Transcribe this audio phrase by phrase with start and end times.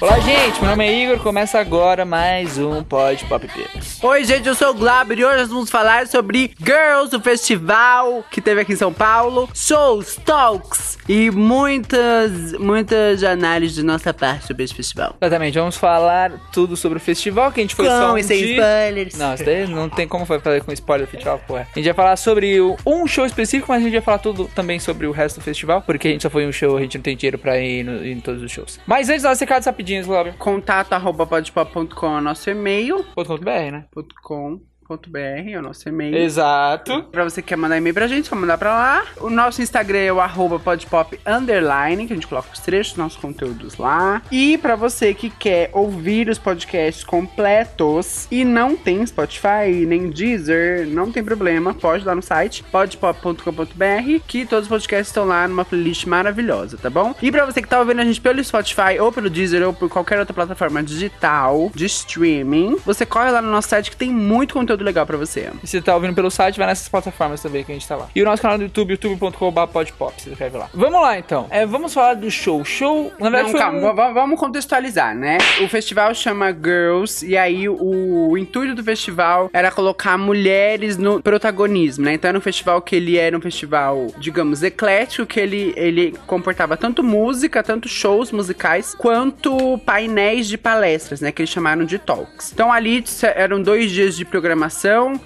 [0.00, 0.60] Olá, gente.
[0.60, 1.18] Meu nome é Igor.
[1.20, 3.93] Começa agora mais um Pod Pop Peppa.
[4.06, 8.22] Oi, gente, eu sou o Glauber e hoje nós vamos falar sobre Girls, o festival
[8.30, 14.46] que teve aqui em São Paulo, shows, talks e muitas, muitas análises de nossa parte
[14.46, 15.16] sobre esse festival.
[15.18, 15.58] Exatamente.
[15.58, 18.38] Vamos falar tudo sobre o festival que a gente foi só Com um e sem
[18.42, 19.16] spoilers.
[19.16, 21.56] Não, isso daí não tem como fazer com spoiler do festival, pô.
[21.56, 24.78] A gente vai falar sobre um show específico, mas a gente vai falar tudo também
[24.78, 26.98] sobre o resto do festival, porque a gente só foi em um show, a gente
[26.98, 28.78] não tem dinheiro pra ir no- em todos os shows.
[28.86, 30.34] Mas antes, nós recados rapidinhos, Glauber.
[30.34, 33.02] Contato arroba podpop.com é o nosso e-mail.
[33.14, 33.84] .com.br, né?
[34.22, 36.14] com .com.br é o nosso e-mail.
[36.16, 37.02] Exato.
[37.04, 39.04] Pra você que quer mandar e-mail pra gente, só mandar pra lá.
[39.20, 42.98] O nosso Instagram é o arroba podpop underline, que a gente coloca os trechos dos
[42.98, 44.22] nossos conteúdos lá.
[44.30, 50.86] E pra você que quer ouvir os podcasts completos e não tem Spotify, nem Deezer,
[50.86, 55.48] não tem problema, pode ir lá no site podpop.com.br, que todos os podcasts estão lá
[55.48, 57.14] numa playlist maravilhosa, tá bom?
[57.22, 59.88] E pra você que tá ouvindo a gente pelo Spotify, ou pelo Deezer, ou por
[59.88, 64.54] qualquer outra plataforma digital de streaming, você corre lá no nosso site que tem muito
[64.54, 65.50] conteúdo legal pra você.
[65.62, 67.96] E se você tá ouvindo pelo site, vai nessas plataformas também que a gente tá
[67.96, 68.08] lá.
[68.14, 70.68] E o nosso canal do YouTube, youtube.com.br podpop, se inscreve lá.
[70.72, 71.46] Vamos lá, então.
[71.50, 72.64] É, vamos falar do show.
[72.64, 75.38] Show, na verdade, Não, calma, um- va- vamos contextualizar, né?
[75.62, 81.20] O festival chama Girls, e aí o, o intuito do festival era colocar mulheres no
[81.22, 82.14] protagonismo, né?
[82.14, 86.76] Então era um festival que ele era um festival, digamos, eclético, que ele, ele comportava
[86.76, 91.30] tanto música, tanto shows musicais, quanto painéis de palestras, né?
[91.32, 92.52] Que eles chamaram de talks.
[92.52, 94.63] Então ali eram dois dias de programação,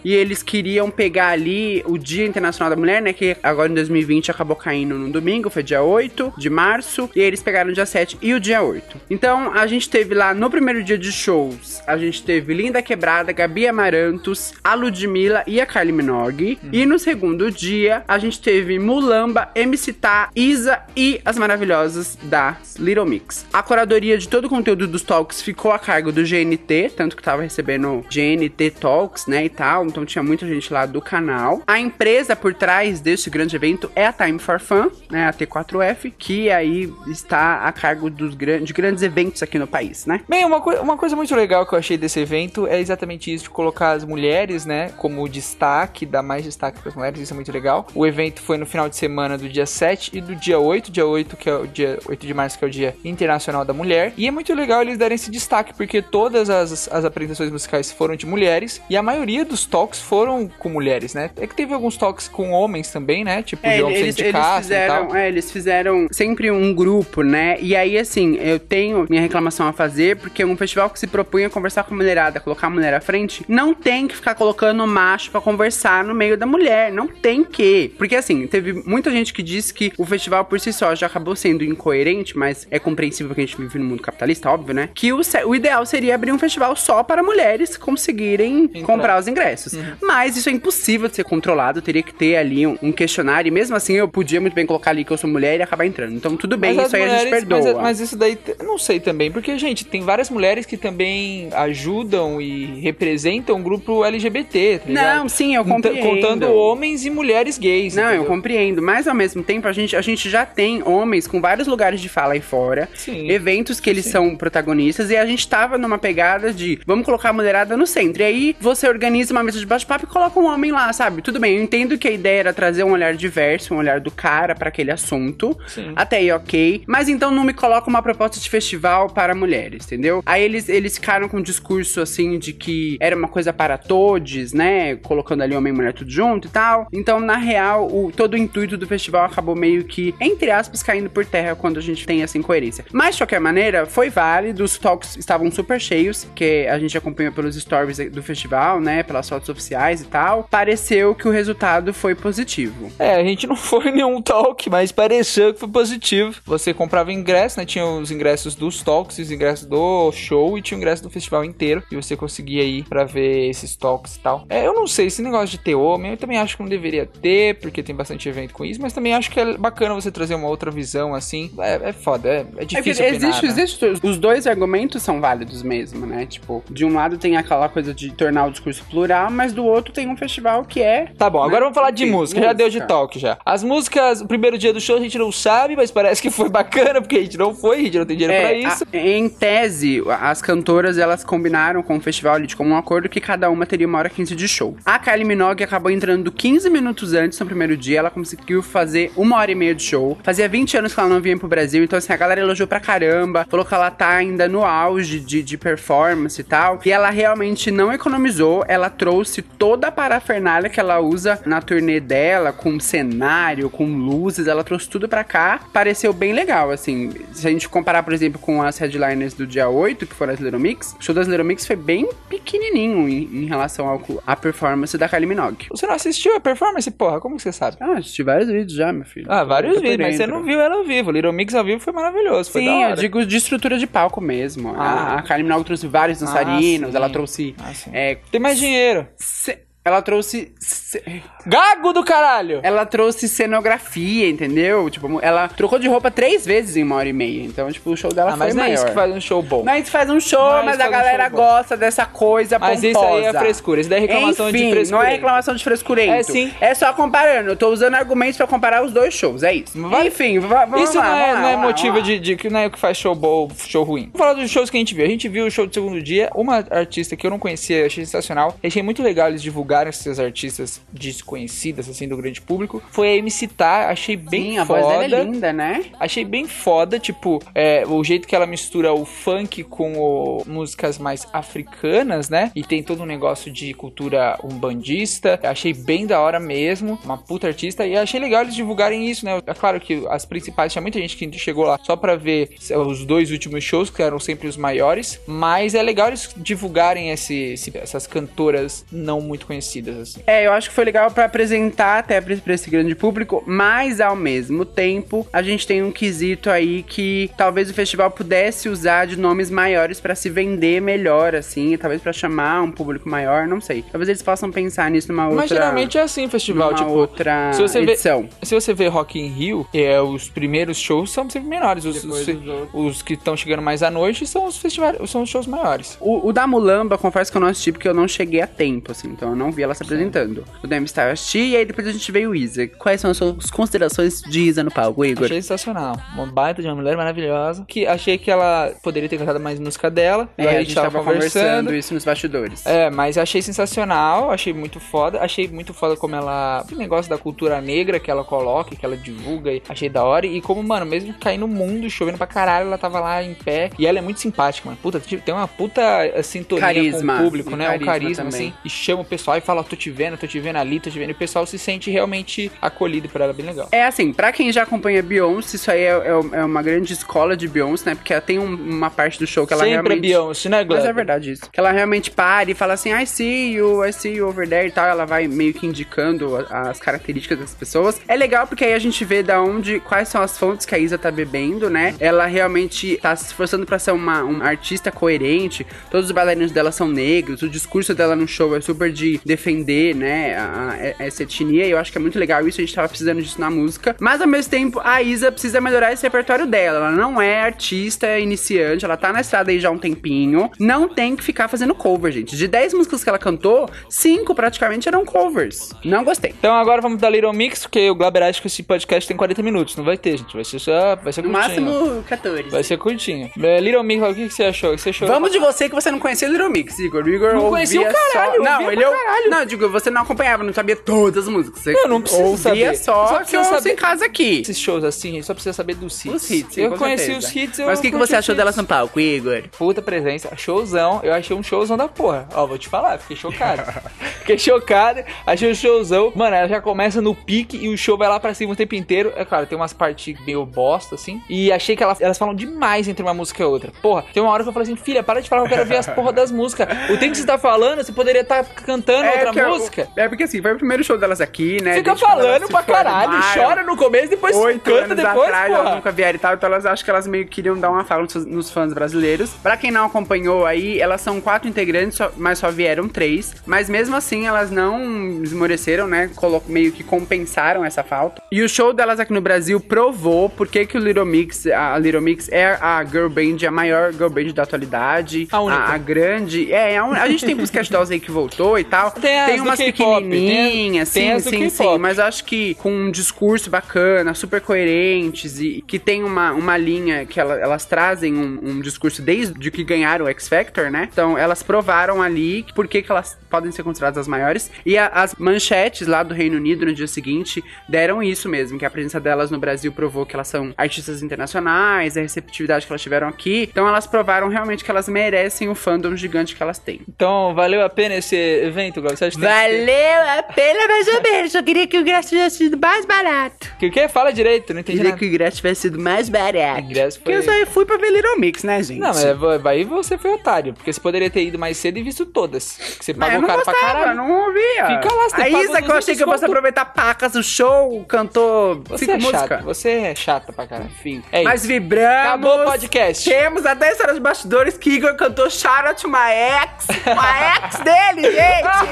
[0.04, 3.12] e eles queriam pegar ali o Dia Internacional da Mulher, né?
[3.12, 7.42] Que agora em 2020 acabou caindo no domingo, foi dia 8 de março, e eles
[7.42, 9.00] pegaram o dia 7 e o dia 8.
[9.10, 13.32] Então a gente teve lá no primeiro dia de shows, a gente teve Linda Quebrada,
[13.32, 16.58] Gabi Amarantos, a Ludmilla e a Kylie Minogue.
[16.72, 22.56] E no segundo dia, a gente teve Mulamba, MC Tá, Isa e as maravilhosas da
[22.78, 23.46] Little Mix.
[23.52, 27.22] A curadoria de todo o conteúdo dos talks ficou a cargo do GNT, tanto que
[27.22, 29.86] tava recebendo GNT Talks, né, e tal.
[29.86, 31.62] Então tinha muita gente lá do canal.
[31.66, 36.12] A empresa por trás deste grande evento é a Time for Fun, né, a T4F,
[36.18, 40.20] que aí está a cargo dos gran de grandes eventos aqui no país, né?
[40.28, 43.44] Bem, uma, coi- uma coisa muito legal que eu achei desse evento é exatamente isso,
[43.44, 47.36] de colocar as mulheres, né, como destaque, dar mais destaque para as mulheres, isso é
[47.36, 47.86] muito legal.
[47.94, 51.06] O evento foi no final de semana do dia 7 e do dia 8, dia
[51.06, 54.12] 8, que é o dia 8 de março, que é o Dia Internacional da Mulher.
[54.16, 58.16] E é muito legal eles darem esse destaque, porque todas as, as apresentações musicais foram
[58.16, 61.30] de mulheres, e a maioria dos talks foram com mulheres, né?
[61.36, 63.42] É que teve alguns talks com homens também, né?
[63.42, 67.58] Tipo, É, João eles, eles e fizeram, é, eles fizeram sempre um grupo, né?
[67.60, 71.46] E aí, assim, eu tenho minha reclamação a fazer, porque um festival que se propunha
[71.46, 74.86] a conversar com a mulherada, colocar a mulher à frente, não tem que ficar colocando
[74.86, 76.92] macho pra conversar no meio da mulher.
[76.92, 77.92] Não tem que.
[77.98, 81.34] Porque, assim, teve muita gente que disse que o festival por si só já acabou
[81.36, 84.90] sendo incoerente, mas é compreensível que a gente vive no mundo capitalista, óbvio, né?
[84.94, 88.82] Que o, o ideal seria abrir um festival só para mulheres conseguirem Entrar.
[88.82, 89.74] comprar os ingressos.
[90.02, 93.50] Mas isso é impossível de ser controlado, teria que ter ali um, um questionário, e
[93.52, 96.14] mesmo assim eu podia muito bem colocar ali que eu sou mulher e acabar entrando.
[96.14, 97.72] Então tudo bem, Mas isso aí a gente mulheres- perdoa.
[97.74, 101.48] Mas, mas isso daí, eu não sei também, porque, gente, tem várias mulheres que também
[101.52, 104.90] ajudam e representam o grupo LGBT, tá?
[104.92, 106.08] Não, sim, eu Conta- compreendo.
[106.08, 107.94] Contando homens e mulheres gays.
[107.94, 108.26] Não, eu entendeu?
[108.26, 112.00] compreendo, mas ao mesmo tempo a gente, a gente já tem homens com vários lugares
[112.00, 113.30] de fala aí fora, Sim.
[113.30, 117.32] eventos que eles são protagonistas, e a gente tava numa pegada de vamos colocar a
[117.32, 118.22] mulherada no centro.
[118.22, 121.22] E aí você organiza uma mesa de bate-papo e coloca um homem lá, sabe?
[121.22, 124.10] Tudo bem, eu entendo que a ideia era trazer um olhar diverso, um olhar do
[124.10, 125.56] cara pra aquele assunto.
[125.68, 125.92] Sim.
[125.94, 126.82] Até aí, ok.
[126.84, 130.20] Mas então não me coloca uma proposta de festival para mulheres, entendeu?
[130.26, 134.52] Aí eles, eles ficaram com um discurso assim de que era uma coisa para todos,
[134.52, 134.96] né?
[134.96, 136.88] Colocando ali homem e mulher tudo junto e tal.
[136.92, 141.08] Então, na real, o, todo o intuito do festival acabou meio que, entre aspas, caindo
[141.08, 142.84] por terra quando a gente tem essa incoerência.
[142.92, 144.64] Mas, de qualquer maneira, foi válido.
[144.64, 148.87] Os talks estavam super cheios, que a gente acompanhou pelos stories do festival, né?
[149.02, 150.44] Pelas fotos oficiais e tal.
[150.50, 152.90] Pareceu que o resultado foi positivo.
[152.98, 156.40] É, a gente não foi nenhum talk, mas pareceu que foi positivo.
[156.46, 157.66] Você comprava ingresso, né?
[157.66, 161.44] Tinha os ingressos dos talks, os ingressos do show e tinha o ingresso do festival
[161.44, 161.82] inteiro.
[161.90, 164.44] E você conseguia ir pra ver esses talks e tal.
[164.48, 167.06] É, eu não sei, esse negócio de ter homem, eu também acho que não deveria
[167.06, 170.34] ter, porque tem bastante evento com isso, mas também acho que é bacana você trazer
[170.34, 171.50] uma outra visão assim.
[171.58, 173.04] É, é foda, é, é É difícil.
[173.04, 173.52] que opinar, existe, né?
[173.52, 176.26] existe, os dois argumentos são válidos mesmo, né?
[176.26, 179.64] Tipo, de um lado tem aquela coisa de tornar o discurso discurso plural, mas do
[179.64, 181.08] outro tem um festival que é.
[181.16, 181.60] Tá bom, agora né?
[181.62, 182.40] vamos falar de Enfim, música.
[182.40, 182.86] Já deu de música.
[182.94, 183.38] talk já.
[183.44, 186.48] As músicas, o primeiro dia do show a gente não sabe, mas parece que foi
[186.50, 188.84] bacana, porque a gente não foi, a gente não tem dinheiro pra É, isso.
[188.92, 193.20] a- em tese, as cantoras elas combinaram com o festival ali de comum acordo que
[193.20, 194.76] cada uma teria uma hora 15 de show.
[194.84, 199.36] A Kylie Minogue acabou entrando 15 minutos antes no primeiro dia, ela conseguiu fazer uma
[199.36, 200.16] hora e meia de show.
[200.22, 202.80] Fazia 20 anos que ela não vinha pro Brasil, então assim, a galera elogiou pra
[202.80, 206.80] caramba, falou que ela tá ainda no auge de, de performance e tal.
[206.84, 212.00] E ela realmente não economizou, ela trouxe toda a parafernália que ela usa na turnê
[212.00, 215.60] dela, com cenário, com luzes, ela trouxe tudo pra cá.
[215.72, 217.10] Pareceu bem legal, assim.
[217.32, 220.40] Se a gente comparar, por exemplo, com as headliners do dia 8, que foram as
[220.40, 224.36] Little Mix, o show das Little Mix foi bem pequenininho em, em relação ao, à
[224.36, 225.66] performance da Kylie Minogue.
[225.70, 227.20] Você não assistiu a performance, porra?
[227.20, 227.76] Como que você sabe?
[227.80, 229.26] Ah, assisti vários vídeos já, meu filho.
[229.28, 231.10] Ah, vários vídeos, mas você não viu ela ao vivo.
[231.10, 234.74] Little Mix ao vivo foi maravilhoso, foi Sim, eu digo de estrutura de palco mesmo.
[234.76, 235.14] Ah.
[235.14, 236.96] A, a Kylie Minogue trouxe vários dançarinos, sim.
[236.96, 237.54] ela trouxe...
[237.58, 237.90] Ah, sim.
[237.92, 239.06] é, Tem mais dinheiro.
[239.20, 240.52] ce- ela trouxe...
[240.60, 241.02] ce-
[241.46, 242.60] Gago do caralho!
[242.62, 244.88] Ela trouxe cenografia, entendeu?
[244.90, 247.42] Tipo, ela trocou de roupa três vezes em uma hora e meia.
[247.42, 248.74] Então, tipo, o show dela Ah, foi mas não é maior.
[248.76, 249.64] isso que faz um show bom.
[249.64, 251.22] Não é isso que faz um show, Não é mas isso a faz um galera
[251.24, 251.36] show bom.
[251.36, 252.88] gosta dessa coisa Mas pomposa.
[252.88, 254.90] isso aí é frescura, isso daí é reclamação de Enfim, frescurento.
[254.90, 256.12] não é reclamação de frescurento.
[256.12, 256.52] É sim.
[256.60, 257.50] É só comparando.
[257.50, 259.80] Eu tô usando argumentos pra comparar os dois shows, é isso.
[259.88, 262.18] Vai- Enfim, va- vamos Isso lá, não é, lá, não é vamos lá, motivo de,
[262.18, 264.04] de que não é o que faz show bom, show ruim.
[264.12, 265.04] Vamos falar dos shows que a gente viu.
[265.04, 266.28] A gente viu o show do segundo dia.
[266.34, 268.56] Uma artista que eu não conhecia, achei sensacional.
[268.62, 269.42] Achei muito legal eles
[269.78, 272.82] divulgarem essas artistas desconhecidas, assim, do grande público.
[272.90, 274.80] Foi a MC Tá, achei bem Sim, a foda.
[274.82, 275.84] voz dela é linda, né?
[275.98, 280.98] Achei bem foda, tipo, é, o jeito que ela mistura o funk com o- músicas
[280.98, 282.52] mais africanas, né?
[282.54, 285.38] E tem todo um negócio de cultura umbandista.
[285.42, 287.86] Achei bem da hora mesmo, uma puta artista.
[287.86, 289.40] E achei legal eles divulgarem isso, né?
[289.46, 292.50] É claro que as principais, tinha muita gente que chegou lá só pra ver
[292.86, 295.18] os dois últimos shows, que eram sempre os maiores.
[295.26, 300.20] Mas é legal eles divulgarem esse, esse- essas cantoras não muito conhecidas, assim.
[300.26, 304.00] É, eu acho que foi legal pra apresentar até pra pra esse grande público, mas
[304.00, 309.06] ao mesmo tempo a gente tem um quesito aí que talvez o festival pudesse usar
[309.06, 313.60] de nomes maiores pra se vender melhor, assim, talvez pra chamar um público maior, não
[313.60, 313.84] sei.
[313.90, 315.36] Talvez eles possam pensar nisso numa outra.
[315.40, 318.28] Mas geralmente é assim o festival, numa tipo, outra se você vê- edição.
[318.42, 321.84] Se você vê Rock in Rio, é, os primeiros shows são sempre menores.
[321.84, 322.26] Os, os,
[322.72, 325.96] os que estão chegando mais à noite são os festivais, são os shows maiores.
[326.00, 328.92] O, o da Mulamba, confesso que eu não assisti porque eu não cheguei a tempo,
[328.92, 330.44] assim, então eu não vi ela se apresentando.
[330.62, 332.66] O da M-Star eu assisti e aí depois a gente veio o Isa.
[332.66, 335.24] Quais são as suas considerações de Isa no palco, Igor?
[335.24, 335.96] Achei sensacional.
[336.14, 337.64] Uma baita de uma mulher maravilhosa.
[337.66, 340.28] Que achei que ela poderia ter cantado mais música dela.
[340.36, 342.64] É, a gente tava conversando isso nos bastidores.
[342.66, 345.20] É, mas achei sensacional, achei muito foda.
[345.20, 346.64] Achei muito foda como ela.
[346.70, 350.26] O negócio da cultura negra que ela coloca, que ela divulga, achei da hora.
[350.26, 353.70] E como, mano, mesmo caindo no mundo, chovendo pra caralho, ela tava lá em pé.
[353.78, 354.78] E ela é muito simpática, mano.
[354.82, 357.14] Puta, tipo, tem uma puta eh, sintonia Carisma.
[357.14, 357.64] com o público, Um né?
[357.66, 358.48] carisma um carisma, também.
[358.48, 358.54] assim.
[358.64, 360.98] E chama o pessoal e fala: tô te vendo, tô te vendo ali, tô te
[360.98, 361.10] vendo.
[361.10, 363.68] E o pessoal se sente realmente acolhido por ela, bem legal.
[363.72, 367.36] É assim, pra quem já acompanha Beyoncé, isso aí é, é- é uma grande escola
[367.36, 367.94] de Beyoncé, né?
[367.94, 369.98] Porque ela tem um- uma parte do show que ela Sempre realmente...
[369.98, 370.82] é Beyoncé, né, Glória?
[370.84, 371.50] Mas é verdade isso.
[371.50, 374.66] Que ela realmente para e fala assim, I see you, I see you over there
[374.68, 374.86] e tal.
[374.86, 378.00] Ela vai meio que indicando as características das pessoas.
[378.08, 380.78] É legal porque aí a gente vê da onde, quais são as fontes que a
[380.78, 381.94] Isa tá bebendo, né?
[382.00, 385.66] Ela realmente tá se esforçando pra ser uma, uma artista coerente.
[385.90, 387.42] Todos os bailarinos dela são negros.
[387.42, 390.36] O discurso dela no show é super de defender, né?
[390.36, 391.66] a- a- essa etnia.
[391.66, 392.60] E eu acho que é muito legal isso.
[392.60, 393.94] A gente tava precisando disso na música.
[394.00, 396.78] Mas ao mesmo tempo, a Isa precisa melhorar esse repertório dela.
[396.78, 398.84] Ela não é artista iniciante.
[398.84, 400.50] Ela tá na estrada aí já há um tempinho.
[400.58, 402.36] Não tem que ficar fazendo cover, gente.
[402.36, 405.70] De 10 músicas que ela cantou, 5 praticamente eram covers.
[405.84, 406.34] Não gostei.
[406.38, 409.42] Então agora vamos dar Little Mix, porque o Glauber acha que esse podcast tem 40
[409.42, 409.76] minutos.
[409.76, 410.34] Não vai ter, gente.
[410.34, 410.96] Vai ser só.
[410.96, 411.62] Vai ser No curtinho.
[411.62, 412.48] máximo 14.
[412.50, 413.30] Vai ser curtinho.
[413.40, 414.72] É, Little Mix, o que, você achou?
[414.72, 415.08] O que você achou?
[415.08, 417.06] Vamos de você que você não conhecia Little Mix, Igor.
[417.08, 418.42] Igor Não conhecia o caralho, só...
[418.42, 419.30] Não, ele pra ou- caralho.
[419.30, 421.60] Não, digo, você não acompanhava, não sabia todas as músicas.
[421.62, 422.76] Você Eu não preciso saber.
[422.76, 423.72] só, Só que eu saber.
[423.72, 424.40] em casa aqui.
[424.40, 426.14] Esses shows assim, a gente só precisa saber dos hits.
[426.14, 427.26] Os hits, Eu conheci certeza.
[427.28, 428.44] os hits, eu Mas o que, que você achou hits.
[428.44, 429.42] dela no palco, Igor?
[429.56, 431.00] Puta presença, showzão.
[431.02, 432.28] Eu achei um showzão da porra.
[432.34, 433.62] Ó, vou te falar, fiquei chocado.
[434.20, 436.12] fiquei chocado, achei um showzão.
[436.14, 438.74] Mano, ela já começa no pique e o show vai lá pra cima o tempo
[438.74, 439.12] inteiro.
[439.16, 441.20] É claro, tem umas partes meio bosta, assim.
[441.28, 443.72] E achei que ela- elas falam demais entre uma música e outra.
[443.82, 445.68] Porra, tem uma hora que eu falei assim, filha, para de falar que eu quero
[445.68, 446.68] ver as porra das músicas.
[446.90, 449.88] O tempo que você tá falando, você poderia estar cantando outra porque música.
[449.96, 451.74] É porque assim, foi o primeiro show delas aqui, né?
[451.74, 453.42] Fica elas falando pra caralho, formaram.
[453.48, 455.74] chora no começo, depois canta depois, atrás, elas porra.
[455.76, 458.02] nunca vieram e tal, então elas acham que elas meio que queriam dar uma fala
[458.02, 459.30] nos, nos fãs brasileiros.
[459.42, 463.34] Pra quem não acompanhou aí, elas são quatro integrantes, mas só vieram três.
[463.46, 466.10] Mas mesmo assim, elas não esmoreceram, né?
[466.46, 468.22] Meio que compensaram essa falta.
[468.30, 471.78] E o show delas aqui no Brasil provou por que que o Little Mix, a
[471.78, 475.28] Little Mix é a girl band, a maior girl band da atualidade.
[475.30, 475.62] A única.
[475.62, 476.52] A, grande.
[476.52, 478.92] É, a, un- a gente tem Pussycat Dolls aí que voltou e tal.
[478.98, 481.78] Tem do umas pequenininhas, tem- tem sim, do sim, sim.
[481.78, 487.04] Mas acho que com um discurso bacana, super coerentes e que tem uma, uma linha
[487.06, 490.88] que ela- elas trazem um, um discurso desde que ganharam o X Factor, né?
[490.92, 494.50] Então elas provaram ali por que que elas podem ser consideradas as maiores.
[494.64, 498.64] E a- as manchetes lá do Reino Unido no dia seguinte deram isso mesmo, que
[498.64, 502.82] a presença delas no Brasil provou que elas são artistas internacionais, a receptividade que elas
[502.82, 503.48] tiveram aqui.
[503.50, 506.80] Então elas provaram realmente que elas merecem o fandom gigante que elas têm.
[506.88, 508.96] Então, valeu a pena esse evento, Glauco?
[508.96, 511.34] Você acha que tem que Valeu a pena mais ou menos.
[511.34, 513.54] Eu queria que o ingresso tivesse sido mais barato.
[513.58, 513.88] Que o quê?
[513.88, 514.98] Fala direito, não entendi Queria nada.
[514.98, 516.60] que o ingresso tivesse sido mais barato.
[516.60, 518.80] Ingresso Porque eu foi- só fui pra ver Little Mix, né, gente?
[518.80, 521.82] Não, mas é- aí você foi otário, porque você poderia ter ido mais cedo e
[521.82, 522.56] visto todas.
[522.78, 523.96] Que você Mas pagou caro pra gostava, caralho.
[523.96, 524.66] não ouvia.
[524.66, 526.30] Fica lá, você A pagou Isa que eu 200 achei que eu fosse conto.
[526.30, 529.20] aproveitar pacas do show, cantou Você cinco é músicas.
[529.28, 530.68] chata, você é chata pra caralho.
[530.70, 531.48] Enfim, É mas isso.
[531.48, 531.88] vibramos.
[532.08, 533.08] Acabou o podcast.
[533.08, 536.66] Temos até história de bastidores que Igor cantou Shout Out to My Ex.
[536.68, 536.74] My
[537.44, 538.67] ex dele, gente!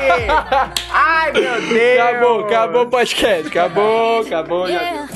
[0.91, 2.01] Ai, meu Deus!
[2.01, 3.49] Acabou, acabou o podcast.
[3.49, 4.69] Acabou, acabou.
[4.69, 5.16] Yeah.